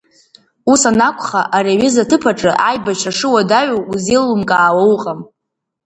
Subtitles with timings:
[0.71, 5.19] Ус анакәха, ари аҩыза аҭыԥ аҿы аибашьра шыуадаҩу узеилымкаауа уҟам.